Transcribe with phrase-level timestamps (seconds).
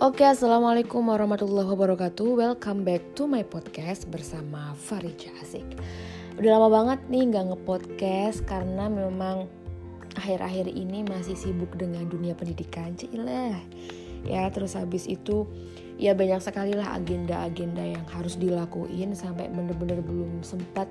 [0.00, 2.32] Oke, assalamualaikum warahmatullahi wabarakatuh.
[2.32, 5.76] Welcome back to my podcast bersama Farija Asik.
[6.40, 9.44] Udah lama banget nih nggak ngepodcast karena memang
[10.16, 13.60] akhir-akhir ini masih sibuk dengan dunia pendidikan, cilah.
[14.24, 15.44] Ya, terus habis itu
[16.00, 20.88] ya banyak sekali lah agenda-agenda yang harus dilakuin sampai bener-bener belum sempat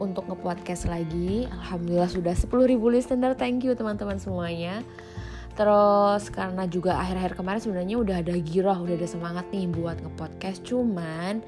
[0.00, 1.44] untuk ngepodcast lagi.
[1.60, 3.36] Alhamdulillah sudah 10.000 listener.
[3.36, 4.80] Thank you teman-teman semuanya.
[5.56, 10.60] Terus karena juga akhir-akhir kemarin sebenarnya udah ada giroh, udah ada semangat nih buat ngepodcast.
[10.68, 11.40] Cuman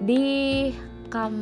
[0.00, 0.72] di
[1.12, 1.36] kam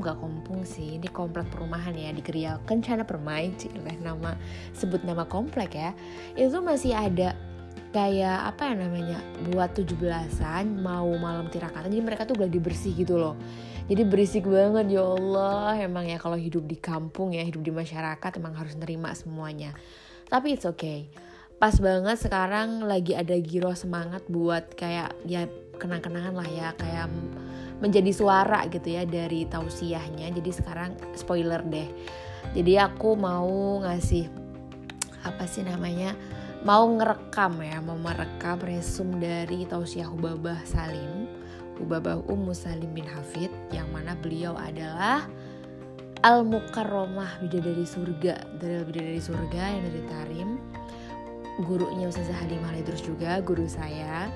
[0.00, 4.32] nggak kompung sih di komplek perumahan ya di Kriya Kencana Permai cileh nama
[4.72, 5.92] sebut nama komplek ya.
[6.32, 7.36] Itu masih ada
[7.92, 9.18] kayak apa ya namanya
[9.52, 13.36] buat 17-an mau malam tirakatan jadi mereka tuh udah dibersih gitu loh.
[13.90, 15.76] Jadi berisik banget ya Allah.
[15.76, 19.76] Emang ya kalau hidup di kampung ya hidup di masyarakat emang harus nerima semuanya.
[20.30, 21.29] Tapi it's okay
[21.60, 25.44] pas banget sekarang lagi ada giro semangat buat kayak ya
[25.76, 27.12] kenang-kenangan lah ya kayak
[27.84, 30.32] menjadi suara gitu ya dari tausiahnya.
[30.32, 31.88] Jadi sekarang spoiler deh.
[32.56, 34.24] Jadi aku mau ngasih
[35.20, 36.16] apa sih namanya
[36.64, 41.28] mau ngerekam ya mau merekam resum dari tausiah Hubabah Salim
[41.76, 45.28] Hubabah Ummu Salim bin Hafid yang mana beliau adalah
[46.20, 50.50] Al Mukarromah bidadari surga dari bidadari surga yang dari Tarim
[51.62, 54.28] gurunya Ustazah Halimah terus juga guru saya.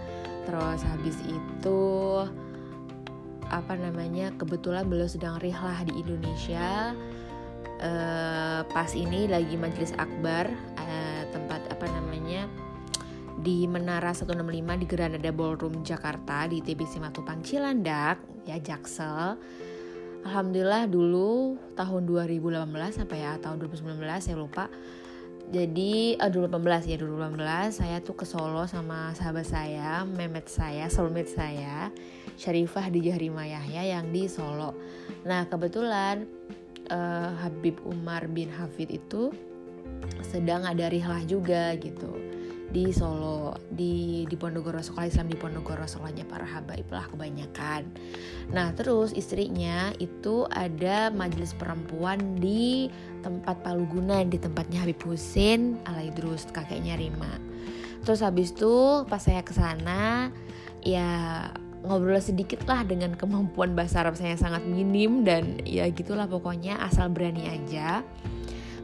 [0.45, 1.81] Terus habis itu
[3.49, 6.93] apa namanya kebetulan beliau sedang rihlah di Indonesia.
[7.81, 7.91] E,
[8.71, 10.87] pas ini lagi majelis akbar e,
[11.33, 12.47] tempat apa namanya
[13.41, 14.41] di Menara 165
[14.81, 19.37] di Granada Ballroom Jakarta di TBC Matupang Cilandak ya Jaksel.
[20.25, 22.65] Alhamdulillah dulu tahun 2018
[22.97, 24.73] sampai ya tahun 2019 saya lupa
[25.53, 31.33] jadi uh, 2018 ya 2018 saya tuh ke Solo sama sahabat saya memet saya soulmate
[31.33, 31.93] saya
[32.35, 34.75] Syarifah di Jahrimah Yahya yang di Solo.
[35.23, 36.27] Nah kebetulan
[36.91, 39.31] uh, Habib Umar bin Hafid itu
[40.25, 42.11] sedang ada rihlah juga gitu
[42.75, 47.87] di Solo di di Ponorogo sekolah Islam di Ponorogo sekolahnya para habaib lah kebanyakan.
[48.51, 52.91] Nah terus istrinya itu ada majelis perempuan di
[53.25, 57.41] tempat Palugunan di tempatnya Habib Husin Alaidrus kakeknya Rima.
[58.05, 60.29] Terus habis itu pas saya ke sana
[60.85, 61.09] ya
[61.85, 67.09] ngobrol sedikit lah dengan kemampuan bahasa Arab saya sangat minim dan ya gitulah pokoknya asal
[67.09, 68.05] berani aja.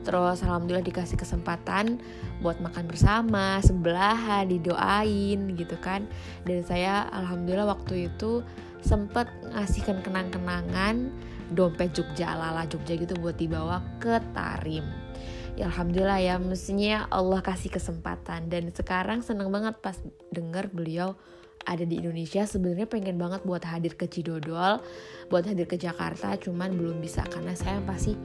[0.01, 2.01] Terus alhamdulillah dikasih kesempatan
[2.41, 6.09] buat makan bersama sebelahan didoain gitu kan.
[6.49, 8.41] Dan saya alhamdulillah waktu itu
[8.81, 11.13] sempet ngasihkan kenang-kenangan
[11.53, 14.87] dompet Jogja ala Jogja gitu buat dibawa ke Tarim
[15.59, 19.99] ya alhamdulillah ya mestinya Allah kasih kesempatan dan sekarang seneng banget pas
[20.31, 21.19] denger beliau
[21.69, 24.81] ada di Indonesia sebenarnya pengen banget buat hadir ke Cidodol
[25.29, 28.17] buat hadir ke Jakarta cuman belum bisa karena saya pasti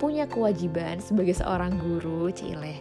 [0.00, 2.80] punya kewajiban sebagai seorang guru Cileh.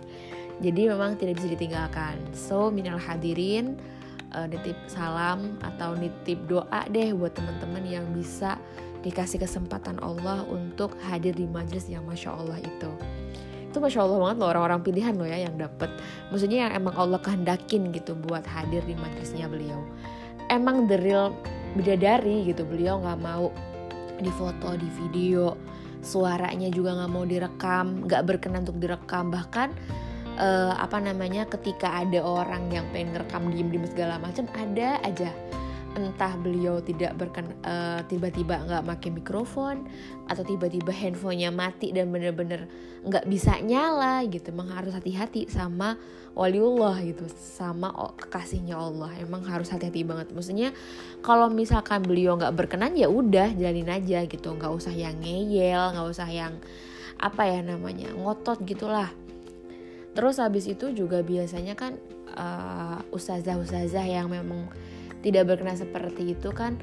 [0.64, 2.16] Jadi memang tidak bisa ditinggalkan.
[2.32, 3.76] So minal hadirin
[4.32, 8.56] uh, nitip salam atau nitip doa deh buat teman-teman yang bisa
[9.04, 12.92] dikasih kesempatan Allah untuk hadir di majelis yang masya Allah itu.
[13.70, 15.88] Itu masya Allah banget loh orang-orang pilihan loh ya yang dapet.
[16.34, 19.80] Maksudnya yang emang Allah kehendakin gitu buat hadir di majelisnya beliau.
[20.50, 21.32] Emang the real
[21.78, 23.54] bidadari gitu beliau nggak mau
[24.20, 25.54] difoto di video
[26.02, 29.30] suaranya juga nggak mau direkam nggak berkenan untuk direkam.
[29.30, 29.70] Bahkan
[30.40, 35.30] uh, apa namanya ketika ada orang yang pengen ngerekam diem diem segala macam ada aja
[36.00, 39.84] entah beliau tidak berken uh, tiba-tiba nggak pakai mikrofon
[40.32, 42.72] atau tiba-tiba handphonenya mati dan bener-bener
[43.04, 44.56] nggak bisa nyala gitu.
[44.56, 46.00] Emang harus hati-hati sama
[46.38, 49.12] waliullah gitu sama kekasihnya Allah.
[49.20, 50.32] Emang harus hati-hati banget.
[50.32, 50.72] Maksudnya
[51.20, 54.56] kalau misalkan beliau nggak berkenan ya udah jalanin aja gitu.
[54.56, 56.56] Nggak usah yang ngeyel nggak usah yang
[57.20, 59.12] apa ya namanya ngotot gitulah.
[60.16, 61.96] Terus habis itu juga biasanya kan
[62.36, 64.68] uh, ustazah-ustazah yang memang
[65.20, 66.80] tidak berkenan seperti itu kan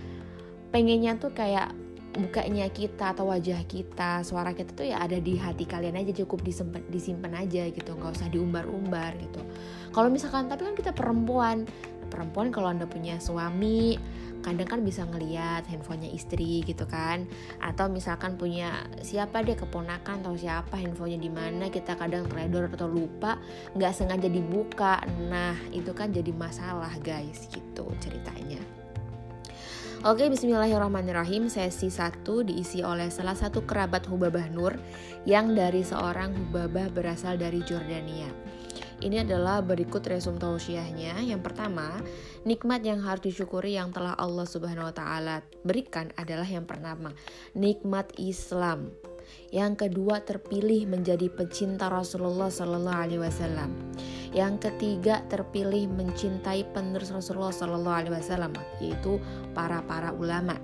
[0.70, 1.72] pengennya tuh kayak
[2.16, 6.40] mukanya kita atau wajah kita suara kita tuh ya ada di hati kalian aja cukup
[6.40, 9.44] disimpan disimpan aja gitu nggak usah diumbar-umbar gitu.
[9.92, 11.68] Kalau misalkan tapi kan kita perempuan
[12.08, 13.98] perempuan kalau anda punya suami
[14.46, 17.26] kadang kan bisa ngeliat handphonenya istri gitu kan
[17.58, 22.86] atau misalkan punya siapa deh keponakan atau siapa handphonenya di mana kita kadang teledor atau
[22.86, 23.42] lupa
[23.74, 28.62] nggak sengaja dibuka nah itu kan jadi masalah guys gitu ceritanya
[30.04, 31.50] Oke, bismillahirrahmanirrahim.
[31.50, 34.78] Sesi 1 diisi oleh salah satu kerabat Hubabah Nur
[35.26, 38.30] yang dari seorang Hubabah berasal dari Jordania.
[38.96, 41.20] Ini adalah berikut resum tausiahnya.
[41.20, 42.00] Yang pertama,
[42.48, 47.12] nikmat yang harus disyukuri yang telah Allah Subhanahu wa taala berikan adalah yang pertama,
[47.52, 48.88] nikmat Islam.
[49.52, 53.68] Yang kedua, terpilih menjadi pecinta Rasulullah Sallallahu Alaihi Wasallam.
[54.32, 59.20] Yang ketiga, terpilih mencintai penerus Rasulullah Sallallahu Alaihi Wasallam, yaitu
[59.52, 60.56] para para ulama.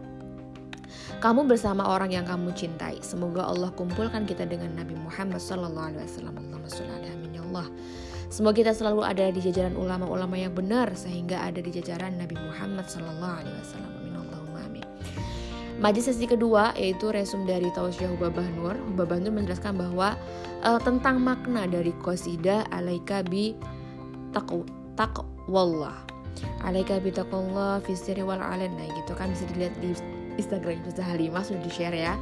[1.22, 2.98] Kamu bersama orang yang kamu cintai.
[3.04, 6.34] Semoga Allah kumpulkan kita dengan Nabi Muhammad Sallallahu Alaihi Wasallam.
[6.38, 7.66] Allahumma sholli ala ya Allah.
[8.32, 12.88] Semoga kita selalu ada di jajaran ulama-ulama yang benar sehingga ada di jajaran Nabi Muhammad
[12.88, 13.92] Sallallahu Alaihi Wasallam.
[13.92, 14.16] Amin
[14.56, 14.84] amin.
[15.76, 18.72] Majlis sesi kedua yaitu resum dari Tausiah Hubabah Nur.
[18.96, 20.16] Hubabah Nur menjelaskan bahwa
[20.64, 23.52] uh, tentang makna dari qasidah alaika bi
[24.32, 26.00] taqwallah.
[26.64, 28.72] Alaika bi taqwallah fi sirri wal alan.
[28.80, 29.92] Nah, gitu kan bisa dilihat di
[30.40, 32.16] Instagram Ustazah Halimah sudah di-share ya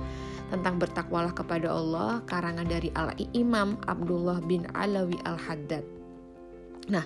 [0.50, 5.99] tentang bertakwalah kepada Allah karangan dari Al Imam Abdullah bin Alawi Al Haddad.
[6.88, 7.04] Nah,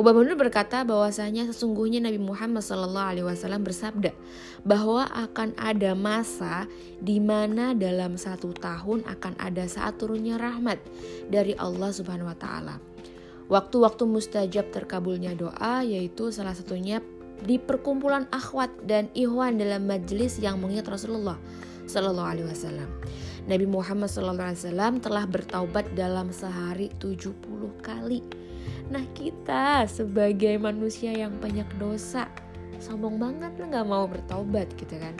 [0.00, 4.16] Ubah Nur berkata bahwasanya sesungguhnya Nabi Muhammad SAW bersabda
[4.64, 6.64] bahwa akan ada masa
[7.04, 10.80] di mana dalam satu tahun akan ada saat turunnya rahmat
[11.28, 12.74] dari Allah Subhanahu Wa Taala.
[13.52, 17.04] Waktu-waktu mustajab terkabulnya doa yaitu salah satunya
[17.44, 21.36] di perkumpulan akhwat dan ikhwan dalam majelis yang mengingat Rasulullah
[21.84, 22.88] Sallallahu Alaihi Wasallam.
[23.44, 27.36] Nabi Muhammad Alaihi Wasallam telah bertaubat dalam sehari 70
[27.84, 28.24] kali
[28.90, 32.26] Nah kita sebagai manusia yang banyak dosa
[32.82, 35.14] Sombong banget lah gak mau bertobat gitu kan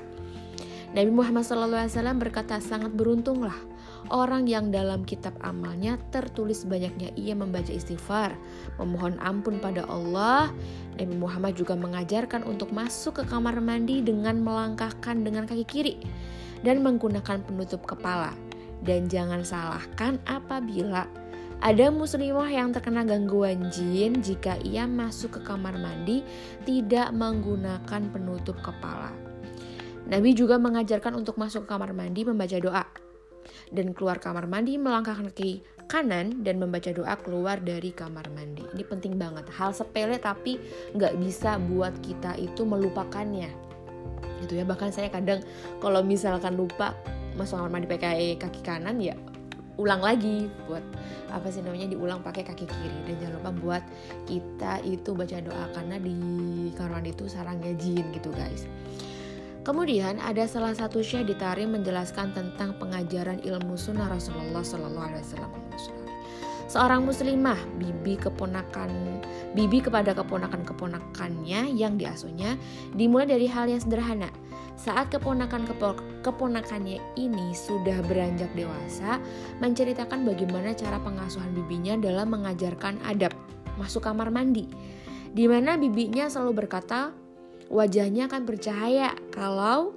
[0.90, 1.86] Nabi Muhammad SAW
[2.18, 3.54] berkata sangat beruntunglah
[4.08, 8.32] Orang yang dalam kitab amalnya tertulis banyaknya ia membaca istighfar,
[8.80, 10.48] memohon ampun pada Allah.
[10.96, 15.94] Nabi Muhammad juga mengajarkan untuk masuk ke kamar mandi dengan melangkahkan dengan kaki kiri
[16.64, 18.32] dan menggunakan penutup kepala.
[18.80, 21.04] Dan jangan salahkan apabila
[21.60, 26.24] ada muslimah yang terkena gangguan jin jika ia masuk ke kamar mandi
[26.64, 29.12] tidak menggunakan penutup kepala.
[30.08, 32.84] Nabi juga mengajarkan untuk masuk ke kamar mandi membaca doa
[33.76, 38.64] dan keluar kamar mandi melangkahkan kaki kanan dan membaca doa keluar dari kamar mandi.
[38.72, 39.44] Ini penting banget.
[39.52, 40.56] Hal sepele tapi
[40.96, 43.52] nggak bisa buat kita itu melupakannya.
[44.40, 45.44] Itu ya bahkan saya kadang
[45.84, 46.96] kalau misalkan lupa
[47.36, 49.12] masuk kamar mandi pakai kaki kanan ya
[49.80, 50.84] ulang lagi buat
[51.32, 52.98] apa sih namanya diulang pakai kaki kiri.
[53.08, 53.82] Dan jangan lupa buat
[54.28, 56.16] kita itu baca doa karena di
[56.76, 58.68] kamar mandi itu sarangnya jin gitu guys.
[59.60, 65.24] Kemudian ada salah satu syekh di Tarim menjelaskan tentang pengajaran ilmu sunnah Rasulullah Sallallahu Alaihi
[65.24, 65.52] Wasallam.
[66.70, 69.20] Seorang muslimah, bibi keponakan,
[69.58, 72.54] bibi kepada keponakan-keponakannya yang diasuhnya
[72.94, 74.30] dimulai dari hal yang sederhana,
[74.80, 75.68] saat keponakan
[76.24, 79.20] keponakannya ini sudah beranjak dewasa,
[79.60, 83.36] menceritakan bagaimana cara pengasuhan bibinya dalam mengajarkan adab
[83.76, 84.64] masuk kamar mandi.
[85.36, 87.12] Di mana bibinya selalu berkata,
[87.68, 89.92] wajahnya akan bercahaya kalau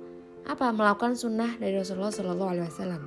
[0.47, 3.03] apa melakukan sunnah dari Rasulullah Shallallahu Alaihi Wasallam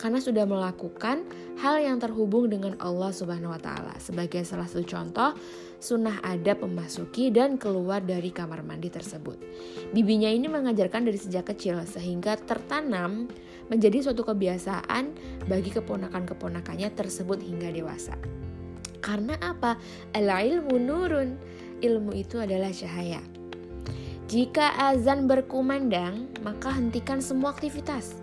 [0.00, 1.28] karena sudah melakukan
[1.60, 3.92] hal yang terhubung dengan Allah Subhanahu wa taala.
[4.00, 5.36] Sebagai salah satu contoh,
[5.76, 9.36] sunnah ada memasuki dan keluar dari kamar mandi tersebut.
[9.92, 13.28] Bibinya ini mengajarkan dari sejak kecil sehingga tertanam
[13.68, 15.12] menjadi suatu kebiasaan
[15.44, 18.16] bagi keponakan-keponakannya tersebut hingga dewasa.
[19.04, 19.76] Karena apa?
[20.16, 21.36] Al-ilmu nurun.
[21.80, 23.39] Ilmu itu adalah cahaya.
[24.30, 28.20] Jika azan berkumandang, maka hentikan semua aktivitas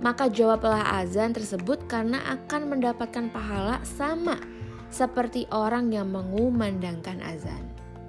[0.00, 4.40] maka jawablah azan tersebut karena akan mendapatkan pahala sama
[4.88, 7.62] seperti orang yang mengumandangkan azan.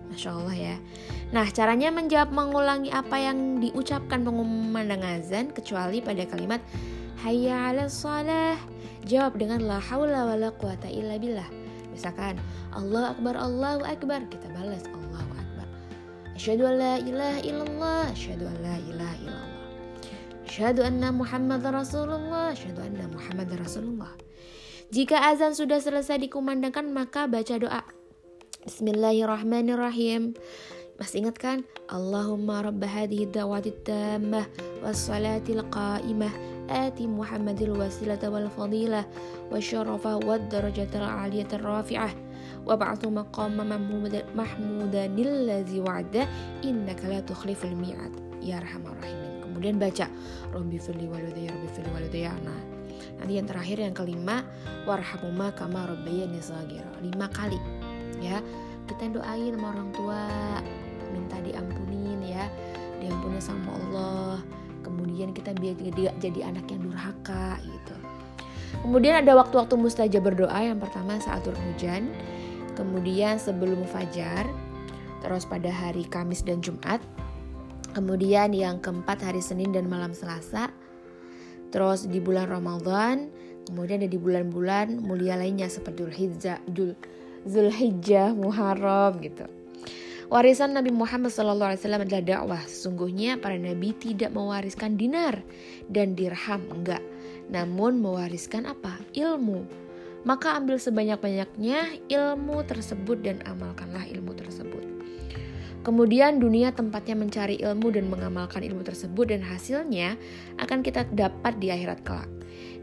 [0.10, 0.76] Masya Allah ya.
[1.32, 6.60] Nah, caranya menjawab mengulangi apa yang diucapkan pengumandang azan kecuali pada kalimat
[7.22, 8.58] Hayya ala salah.
[9.06, 11.48] Jawab dengan la haula wa la quwata illa billah.
[11.94, 12.42] Misalkan
[12.74, 15.01] Allah akbar Allahu akbar, kita balas.
[16.42, 19.46] Asyhadu an la ilaha illallah, asyhadu an la ilaha illallah.
[20.42, 24.10] Asyhadu anna Muhammad Rasulullah, asyhadu anna Muhammad Rasulullah.
[24.90, 27.86] Jika azan sudah selesai dikumandangkan maka baca doa.
[28.66, 30.34] Bismillahirrahmanirrahim.
[30.98, 31.62] Masih ingat kan?
[31.86, 34.50] Allahumma rabb hadhihi da'wati tammah
[34.82, 39.05] was salatil qa'imah آتي محمد الوسيلة والفضيلة
[39.53, 42.11] والشرف والدرجة العالية الرافعة
[42.67, 43.57] وابعث مقام
[44.35, 46.27] محمودا الذي وعده
[46.65, 48.13] إنك لا تخلف الميعاد
[48.43, 49.27] يا أرحم الراحمين
[49.57, 50.05] kemudian baca
[50.53, 52.61] Robbi firli waludaya Robbi firli waludaya nah
[53.17, 54.45] nanti yang terakhir yang kelima
[54.85, 57.57] warhamuma kama rabbayani sagira lima kali
[58.21, 58.45] ya
[58.85, 60.21] kita doain sama orang tua
[61.09, 62.45] minta diampunin ya
[63.01, 64.45] diampuni sama Allah
[64.82, 67.96] kemudian kita jadi, jadi anak yang durhaka gitu.
[68.82, 72.10] Kemudian ada waktu-waktu mustajab berdoa yang pertama saat turun hujan.
[72.74, 74.48] Kemudian sebelum fajar,
[75.20, 77.04] terus pada hari Kamis dan Jumat,
[77.92, 80.72] kemudian yang keempat hari Senin dan malam Selasa,
[81.70, 83.28] terus di bulan Ramadan,
[83.68, 86.60] kemudian ada di bulan-bulan mulia lainnya seperti Zulhijjah,
[87.44, 89.46] Zulhijjah, Muharram gitu.
[90.32, 92.64] Warisan Nabi Muhammad SAW adalah dakwah.
[92.64, 95.44] Sesungguhnya para nabi tidak mewariskan dinar
[95.92, 97.04] dan dirham, enggak.
[97.52, 98.96] Namun mewariskan apa?
[99.12, 99.68] Ilmu.
[100.24, 104.80] Maka ambil sebanyak-banyaknya ilmu tersebut dan amalkanlah ilmu tersebut.
[105.84, 110.16] Kemudian dunia tempatnya mencari ilmu dan mengamalkan ilmu tersebut dan hasilnya
[110.64, 112.32] akan kita dapat di akhirat kelak.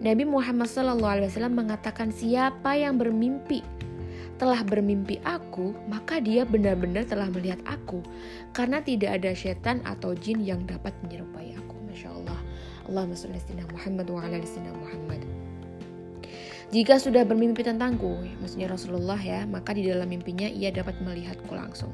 [0.04, 3.77] Nabi Muhammad SAW mengatakan siapa yang bermimpi
[4.38, 8.00] telah bermimpi aku, maka dia benar-benar telah melihat aku.
[8.54, 11.76] Karena tidak ada setan atau jin yang dapat menyerupai aku.
[11.90, 12.38] Masya Allah.
[12.88, 13.42] Allahumma salli
[13.74, 14.38] Muhammad wa ala
[14.78, 15.20] Muhammad.
[16.68, 21.92] Jika sudah bermimpi tentangku, maksudnya Rasulullah ya, maka di dalam mimpinya ia dapat melihatku langsung.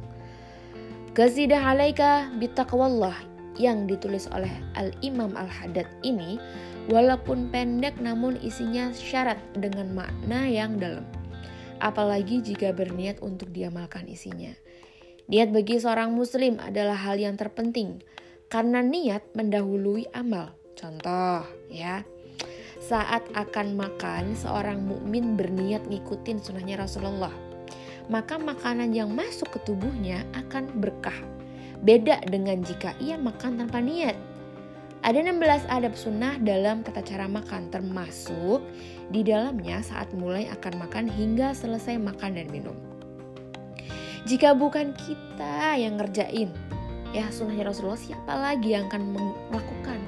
[1.15, 3.15] Gazidah alaika bitaqwallah
[3.55, 6.43] yang ditulis oleh Al-Imam Al-Haddad ini
[6.91, 11.07] walaupun pendek namun isinya syarat dengan makna yang dalam
[11.85, 14.57] apalagi jika berniat untuk diamalkan isinya.
[15.29, 18.01] Niat bagi seorang muslim adalah hal yang terpenting
[18.49, 20.57] karena niat mendahului amal.
[20.75, 22.01] Contoh ya,
[22.81, 27.33] saat akan makan seorang mukmin berniat ngikutin sunnahnya Rasulullah,
[28.09, 31.17] maka makanan yang masuk ke tubuhnya akan berkah.
[31.85, 34.17] Beda dengan jika ia makan tanpa niat.
[35.05, 38.65] Ada 16 adab sunnah dalam tata cara makan termasuk
[39.13, 42.73] di dalamnya saat mulai akan makan hingga selesai makan dan minum.
[44.25, 46.49] Jika bukan kita yang ngerjain,
[47.13, 49.13] ya sunnahnya Rasulullah siapa lagi yang akan
[49.53, 50.01] melakukan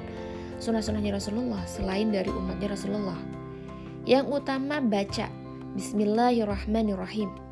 [0.57, 3.21] sunnah-sunnahnya Rasulullah selain dari umatnya Rasulullah?
[4.09, 5.29] Yang utama baca
[5.77, 7.46] Bismillahirrahmanirrahim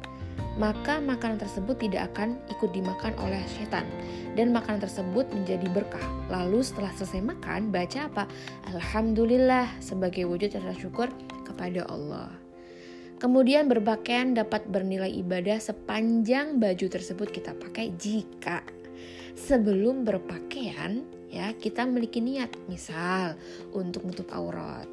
[0.56, 3.84] maka makanan tersebut tidak akan ikut dimakan oleh setan
[4.40, 6.04] dan makanan tersebut menjadi berkah.
[6.32, 8.24] Lalu setelah selesai makan, baca apa?
[8.72, 11.12] Alhamdulillah sebagai wujud rasa syukur
[11.44, 12.32] kepada Allah.
[13.16, 18.60] Kemudian berpakaian dapat bernilai ibadah sepanjang baju tersebut kita pakai jika
[19.36, 23.36] sebelum berpakaian ya kita memiliki niat misal
[23.76, 24.88] untuk menutup aurat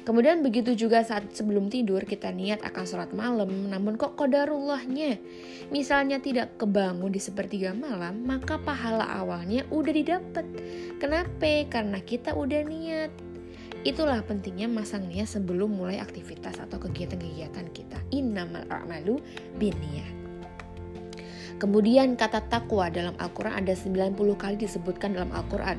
[0.00, 5.20] Kemudian begitu juga saat sebelum tidur kita niat akan sholat malam, namun kok kodarullahnya
[5.68, 10.46] misalnya tidak kebangun di sepertiga malam, maka pahala awalnya udah didapat.
[10.96, 11.68] Kenapa?
[11.68, 13.12] Karena kita udah niat.
[13.80, 17.96] Itulah pentingnya masang niat sebelum mulai aktivitas atau kegiatan-kegiatan kita.
[18.12, 19.16] Innamal a'malu
[19.56, 20.20] binniyat.
[21.60, 25.76] Kemudian kata takwa dalam Al-Quran ada 90 kali disebutkan dalam Al-Quran.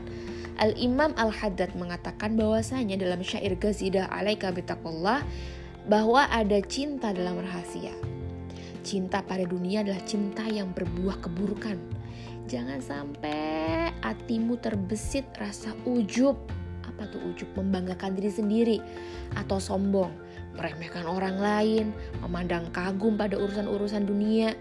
[0.60, 5.24] Al-Imam Al-Haddad mengatakan bahwasanya dalam syair Gazidah alaika bitaqullah
[5.88, 7.94] bahwa ada cinta dalam rahasia.
[8.82, 11.78] Cinta pada dunia adalah cinta yang berbuah keburukan.
[12.50, 16.36] Jangan sampai hatimu terbesit rasa ujub.
[16.84, 17.48] Apa tuh ujub?
[17.54, 18.78] Membanggakan diri sendiri
[19.38, 20.12] atau sombong,
[20.58, 21.86] meremehkan orang lain,
[22.26, 24.58] memandang kagum pada urusan-urusan dunia,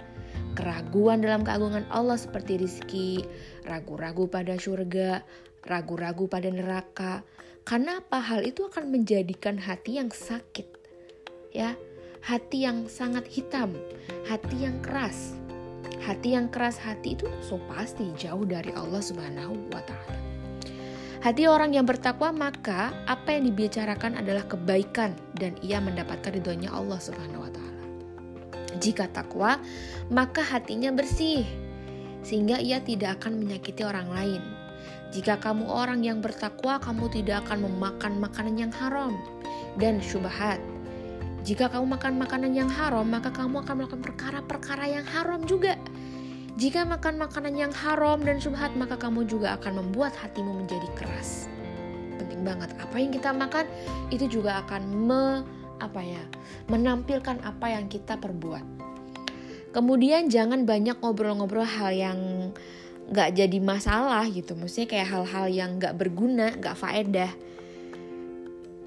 [0.55, 3.25] keraguan dalam keagungan Allah seperti rizki,
[3.65, 5.25] ragu-ragu pada surga,
[5.65, 7.25] ragu-ragu pada neraka.
[7.65, 8.19] Karena apa?
[8.19, 10.67] Hal itu akan menjadikan hati yang sakit.
[11.53, 11.77] Ya,
[12.25, 13.77] hati yang sangat hitam,
[14.27, 15.37] hati yang keras.
[16.01, 20.17] Hati yang keras hati itu so pasti jauh dari Allah Subhanahu wa taala.
[21.21, 26.97] Hati orang yang bertakwa maka apa yang dibicarakan adalah kebaikan dan ia mendapatkan ridhonya Allah
[26.97, 27.85] Subhanahu wa taala.
[28.81, 29.61] Jika takwa,
[30.09, 31.45] maka hatinya bersih
[32.25, 34.41] sehingga ia tidak akan menyakiti orang lain
[35.11, 39.19] jika kamu orang yang bertakwa, kamu tidak akan memakan makanan yang haram
[39.75, 40.63] dan syubhat.
[41.43, 45.75] Jika kamu makan makanan yang haram, maka kamu akan melakukan perkara-perkara yang haram juga.
[46.61, 51.51] Jika makan makanan yang haram dan syubhat, maka kamu juga akan membuat hatimu menjadi keras.
[52.21, 52.71] Penting banget.
[52.79, 53.67] Apa yang kita makan
[54.15, 55.43] itu juga akan me,
[55.83, 56.23] apa ya,
[56.69, 58.63] menampilkan apa yang kita perbuat.
[59.75, 62.19] Kemudian jangan banyak ngobrol-ngobrol hal yang
[63.11, 67.31] nggak jadi masalah gitu maksudnya kayak hal-hal yang nggak berguna nggak faedah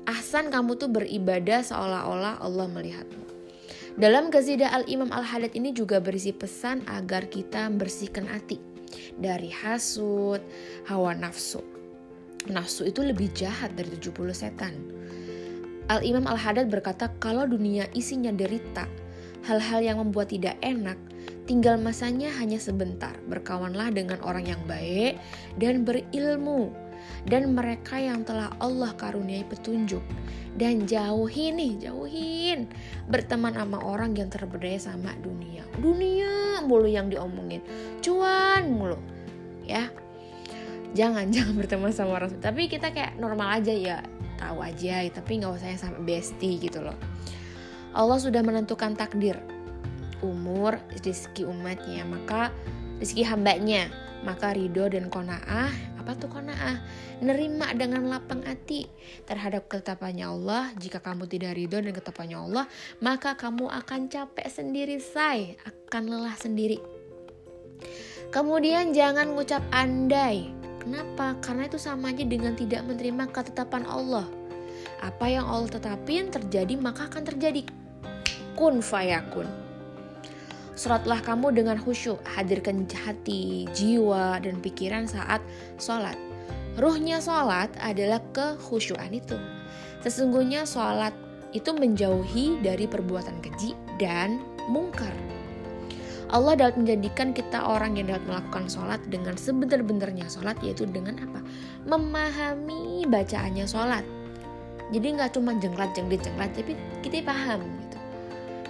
[0.08, 3.24] ahsan kamu tuh beribadah seolah-olah Allah melihatmu
[3.94, 8.58] dalam Gazidah Al-Imam Al-Hadad ini juga berisi pesan agar kita membersihkan hati
[9.18, 10.42] dari hasut,
[10.89, 11.62] hawa nafsu.
[12.50, 14.74] Nafsu itu lebih jahat dari 70 setan.
[15.94, 18.89] Al-Imam Al-Hadad berkata kalau dunia isinya derita,
[19.46, 20.98] hal-hal yang membuat tidak enak,
[21.44, 23.12] Tinggal masanya hanya sebentar.
[23.28, 25.20] Berkawanlah dengan orang yang baik
[25.60, 26.72] dan berilmu.
[27.28, 30.00] dan mereka yang telah Allah karuniai petunjuk.
[30.56, 32.72] Dan jauhin nih jauhin.
[33.12, 35.68] Berteman sama orang yang terberdaya sama dunia.
[35.84, 37.60] Dunia mulu yang diomongin.
[38.00, 38.96] Cuan mulu
[39.68, 39.92] ya.
[40.96, 42.40] Jangan jangan berteman sama orang.
[42.40, 44.00] Tapi kita kayak normal aja ya.
[44.40, 46.96] Tahu aja tapi nggak usah yang sampai bestie gitu loh.
[47.92, 49.53] Allah sudah menentukan takdir
[50.24, 52.08] umur rezeki umatnya.
[52.08, 52.50] Maka
[53.03, 53.92] rezeki hambanya
[54.24, 56.80] maka ridho dan konaah apa tuh konaah
[57.20, 58.88] nerima dengan lapang hati
[59.27, 60.72] terhadap ketetapannya Allah.
[60.80, 62.65] Jika kamu tidak ridho dan ketetapannya Allah
[63.03, 65.60] maka kamu akan capek sendiri say.
[65.68, 66.80] Akan lelah sendiri.
[68.32, 70.50] Kemudian jangan ngucap andai.
[70.82, 71.39] Kenapa?
[71.39, 74.27] Karena itu sama aja dengan tidak menerima ketetapan Allah.
[75.00, 77.63] Apa yang Allah tetapin terjadi maka akan terjadi.
[78.60, 79.48] Kun fayakun
[80.74, 85.38] Sholatlah kamu dengan khusyuk, hadirkan hati, jiwa, dan pikiran saat
[85.77, 86.18] sholat.
[86.82, 89.38] Ruhnya sholat adalah kekhusyuan itu.
[90.01, 91.13] Sesungguhnya sholat
[91.53, 95.13] itu menjauhi dari perbuatan keji dan mungkar.
[96.34, 101.46] Allah dapat menjadikan kita orang yang dapat melakukan sholat dengan sebenar-benarnya sholat yaitu dengan apa?
[101.86, 104.01] Memahami bacaannya sholat.
[104.89, 106.74] Jadi nggak cuma jengklat jengklit jengklat tapi
[107.06, 107.62] kita paham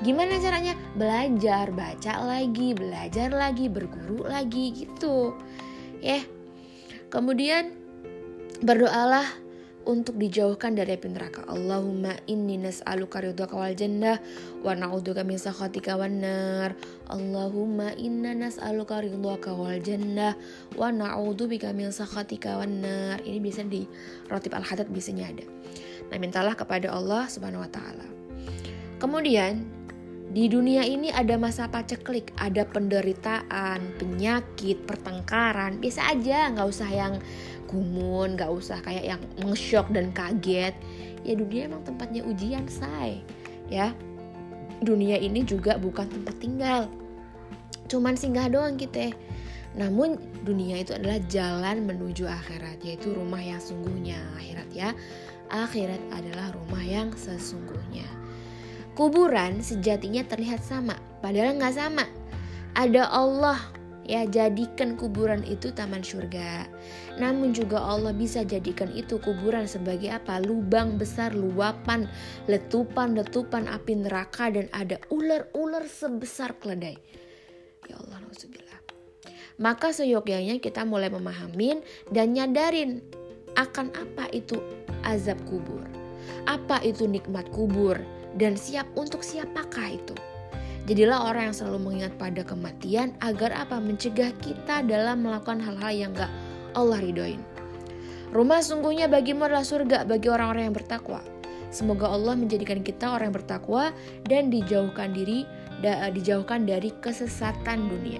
[0.03, 0.75] Gimana caranya?
[0.99, 5.31] Belajar, baca lagi, belajar lagi, berguru lagi gitu.
[6.03, 6.19] Ya.
[7.07, 7.71] Kemudian
[8.59, 9.23] berdoalah
[9.83, 11.43] untuk dijauhkan dari api neraka.
[11.47, 14.19] Allahumma inni nas'aluka ridhaka wal jannah
[14.63, 16.75] wa na'udzubika min sakhatika wan nar.
[17.11, 20.35] Allahumma inna nas'aluka ridhaka wal jannah
[20.75, 23.19] wa na'udzubika min sakhatika wan nar.
[23.23, 23.87] Ini bisa di
[24.31, 25.45] rotib al-haddad biasanya ada.
[26.11, 28.07] Nah, mintalah kepada Allah Subhanahu wa taala.
[29.03, 29.67] Kemudian
[30.33, 35.77] di dunia ini ada masa paceklik, ada penderitaan, penyakit, pertengkaran.
[35.77, 37.13] Biasa aja, nggak usah yang
[37.69, 40.73] gumun, nggak usah kayak yang nge-shock dan kaget.
[41.21, 43.21] Ya dunia emang tempatnya ujian, say.
[43.69, 43.93] Ya,
[44.81, 46.89] dunia ini juga bukan tempat tinggal.
[47.85, 49.13] Cuman singgah doang kita.
[49.77, 54.89] Namun dunia itu adalah jalan menuju akhirat, yaitu rumah yang sungguhnya akhirat ya.
[55.53, 58.22] Akhirat adalah rumah yang sesungguhnya.
[58.93, 60.93] Kuburan sejatinya terlihat sama,
[61.25, 62.05] padahal nggak sama.
[62.77, 63.57] Ada Allah
[64.05, 66.67] ya jadikan kuburan itu taman surga.
[67.17, 70.37] Namun juga Allah bisa jadikan itu kuburan sebagai apa?
[70.43, 72.05] Lubang besar, luapan,
[72.45, 76.99] letupan-letupan api neraka dan ada ular-ular sebesar keledai.
[77.89, 78.79] Ya Allah, nauzubillah.
[79.61, 83.01] Maka seyogyanya kita mulai memahamin dan nyadarin
[83.53, 84.57] akan apa itu
[85.05, 85.85] azab kubur.
[86.49, 88.01] Apa itu nikmat kubur?
[88.37, 90.15] Dan siap untuk siapakah itu.
[90.83, 96.11] Jadilah orang yang selalu mengingat pada kematian agar apa mencegah kita dalam melakukan hal-hal yang
[96.11, 96.27] gak
[96.75, 97.39] Allah ridoin.
[98.35, 101.23] Rumah sungguhnya bagimu adalah surga bagi orang-orang yang bertakwa.
[101.71, 103.83] Semoga Allah menjadikan kita orang yang bertakwa
[104.27, 105.47] dan dijauhkan diri
[105.79, 108.19] da, dijauhkan dari kesesatan dunia.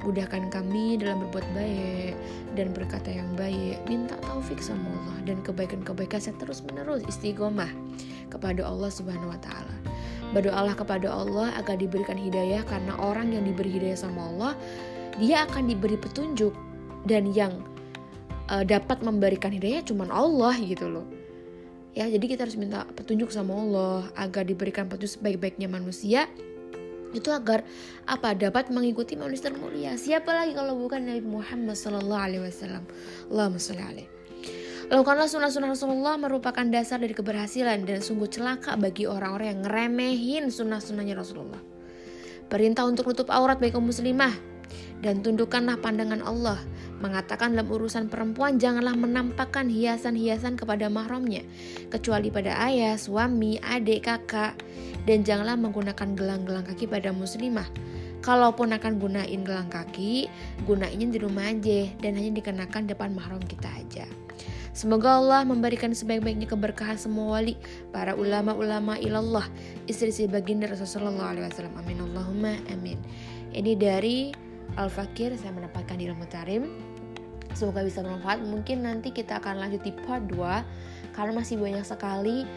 [0.00, 2.14] Mudahkan kami dalam berbuat baik
[2.56, 3.76] dan berkata yang baik.
[3.84, 7.68] Minta taufik sama Allah dan kebaikan-kebaikan saya terus menerus istiqomah
[8.30, 9.74] kepada Allah Subhanahu wa taala.
[10.30, 14.52] Berdoalah kepada Allah agar diberikan hidayah karena orang yang diberi hidayah sama Allah,
[15.18, 16.54] dia akan diberi petunjuk
[17.04, 17.58] dan yang
[18.46, 21.06] uh, dapat memberikan hidayah cuma Allah gitu loh.
[21.90, 26.30] Ya, jadi kita harus minta petunjuk sama Allah agar diberikan petunjuk sebaik-baiknya manusia
[27.10, 27.66] itu agar
[28.06, 32.86] apa dapat mengikuti manusia termulia siapa lagi kalau bukan Nabi Muhammad Sallallahu Alaihi Wasallam
[34.90, 41.14] Lakukanlah sunnah-sunnah Rasulullah merupakan dasar dari keberhasilan dan sungguh celaka bagi orang-orang yang ngeremehin sunnah-sunnahnya
[41.14, 41.62] Rasulullah.
[42.50, 44.34] Perintah untuk tutup aurat bagi kaum muslimah
[44.98, 46.58] dan tundukkanlah pandangan Allah.
[46.98, 51.46] Mengatakan dalam urusan perempuan janganlah menampakkan hiasan-hiasan kepada mahramnya
[51.94, 54.58] kecuali pada ayah, suami, adik, kakak
[55.06, 57.70] dan janganlah menggunakan gelang-gelang kaki pada muslimah.
[58.26, 60.26] Kalaupun akan gunain gelang kaki,
[60.66, 64.04] gunainnya di rumah aja dan hanya dikenakan depan mahram kita aja.
[64.80, 67.52] Semoga Allah memberikan sebaik-baiknya keberkahan semua wali,
[67.92, 69.44] para ulama-ulama ilallah,
[69.84, 71.68] istri-istri baginda Rasulullah SAW.
[71.76, 72.96] Amin Allahumma amin.
[73.52, 74.32] Ini dari
[74.80, 76.80] Al-Fakir, saya mendapatkan di ilmu tarim.
[77.52, 78.40] Semoga bisa bermanfaat.
[78.40, 82.48] Mungkin nanti kita akan lanjut di part 2 karena masih banyak sekali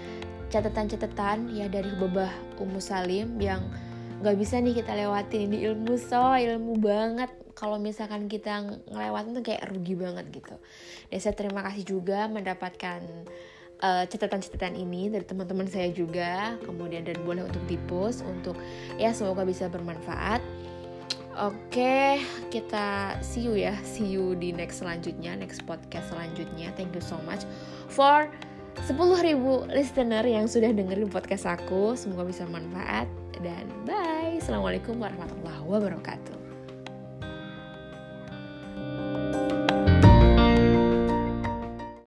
[0.47, 3.67] catatan-catatan ya dari Babah Ummu Salim yang
[4.23, 9.45] gak bisa nih kita lewatin ini ilmu so ilmu banget kalau misalkan kita ngelewatin tuh
[9.45, 10.55] kayak rugi banget gitu.
[11.11, 13.01] Dan saya terima kasih juga mendapatkan
[13.83, 16.57] uh, catatan-catatan ini dari teman-teman saya juga.
[16.65, 18.57] Kemudian dan boleh untuk di-post untuk
[18.97, 20.41] ya semoga bisa bermanfaat.
[21.33, 22.21] Oke,
[22.53, 23.73] kita see you ya.
[23.81, 26.69] See you di next selanjutnya, next podcast selanjutnya.
[26.77, 27.45] Thank you so much
[27.89, 28.29] for
[28.85, 28.97] 10.000
[29.69, 31.97] listener yang sudah dengerin podcast aku.
[31.97, 34.39] Semoga bisa bermanfaat dan bye.
[34.39, 36.42] Assalamualaikum warahmatullahi wabarakatuh.